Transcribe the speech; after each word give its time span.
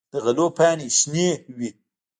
د 0.11 0.13
غلو 0.23 0.47
پاڼې 0.57 0.87
شنه 0.97 1.27
وي. 1.57 1.69